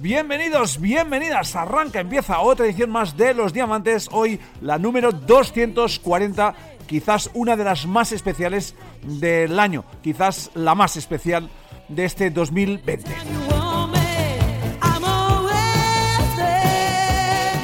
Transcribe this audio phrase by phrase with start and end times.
[0.00, 1.54] bienvenidos, bienvenidas.
[1.56, 4.08] Arranca, empieza otra edición más de Los Diamantes.
[4.12, 6.54] Hoy la número 240,
[6.86, 11.50] quizás una de las más especiales del año, quizás la más especial
[11.88, 13.63] de este 2020.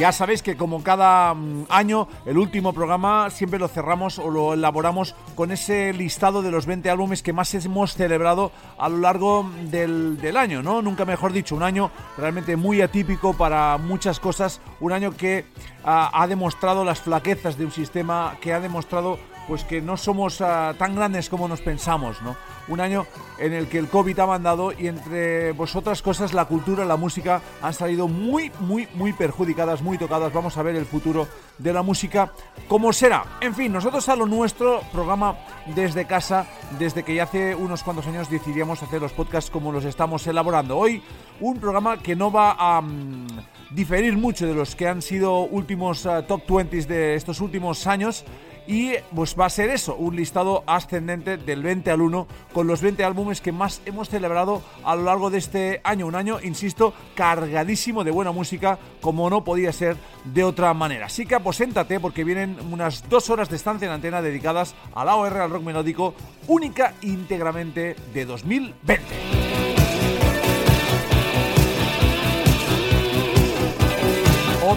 [0.00, 4.54] Ya sabéis que como cada mm, año, el último programa siempre lo cerramos o lo
[4.54, 9.50] elaboramos con ese listado de los 20 álbumes que más hemos celebrado a lo largo
[9.64, 10.80] del, del año, ¿no?
[10.80, 15.44] Nunca mejor dicho, un año realmente muy atípico para muchas cosas, un año que
[15.84, 19.18] ah, ha demostrado las flaquezas de un sistema, que ha demostrado
[19.48, 22.36] pues que no somos ah, tan grandes como nos pensamos, ¿no?
[22.70, 23.04] Un año
[23.38, 27.42] en el que el COVID ha mandado y entre vosotras cosas la cultura, la música
[27.60, 30.32] han salido muy, muy, muy perjudicadas, muy tocadas.
[30.32, 31.26] Vamos a ver el futuro
[31.58, 32.30] de la música
[32.68, 33.24] cómo será.
[33.40, 35.36] En fin, nosotros a lo nuestro, programa
[35.74, 36.46] desde casa,
[36.78, 40.78] desde que ya hace unos cuantos años decidíamos hacer los podcasts como los estamos elaborando.
[40.78, 41.02] Hoy
[41.40, 42.80] un programa que no va a...
[42.80, 43.26] mm,
[43.70, 48.24] diferir mucho de los que han sido últimos ah, top 20 de estos últimos años
[48.66, 52.80] y pues va a ser eso, un listado ascendente del 20 al 1 con los
[52.80, 56.06] 20 álbumes que más hemos celebrado a lo largo de este año.
[56.06, 61.06] Un año, insisto, cargadísimo de buena música como no podía ser de otra manera.
[61.06, 65.16] Así que aposéntate porque vienen unas dos horas de estancia en antena dedicadas a la
[65.16, 66.14] OR, al rock melódico,
[66.46, 69.39] única e íntegramente de 2020.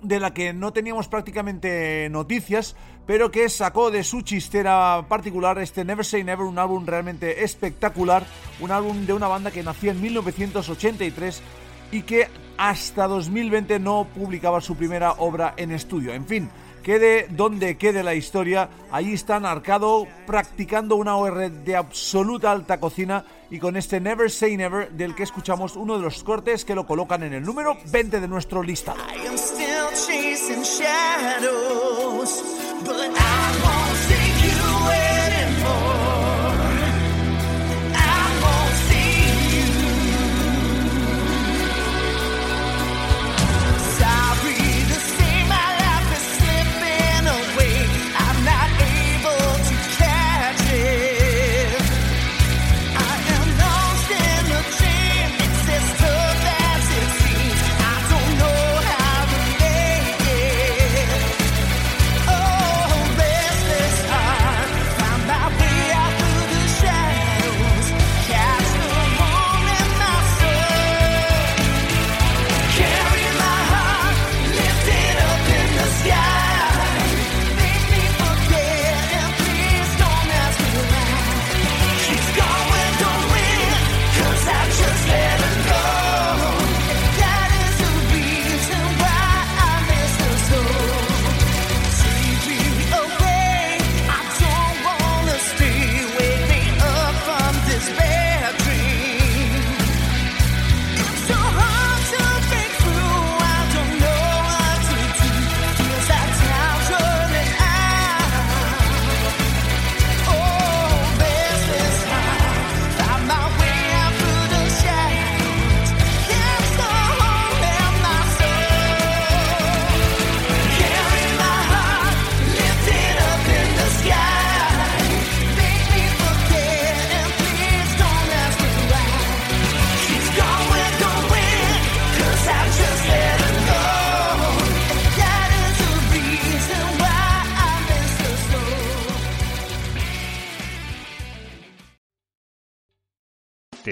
[0.02, 2.76] de la que no teníamos prácticamente noticias,
[3.06, 8.26] pero que sacó de su chistera particular este Never Say Never, un álbum realmente espectacular,
[8.60, 11.42] un álbum de una banda que nació en 1983
[11.90, 12.28] y que
[12.58, 16.12] hasta 2020 no publicaba su primera obra en estudio.
[16.12, 16.50] En fin,
[16.82, 23.24] quede donde quede la historia, ahí están Arcado practicando una OR de absoluta alta cocina
[23.50, 26.86] y con este Never Say Never del que escuchamos uno de los cortes que lo
[26.86, 28.98] colocan en el número 20 de nuestro listado.